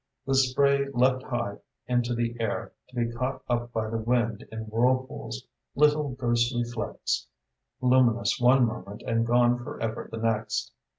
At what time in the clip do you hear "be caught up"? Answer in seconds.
2.95-3.71